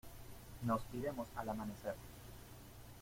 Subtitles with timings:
[0.63, 1.93] nos iremos al amanecer.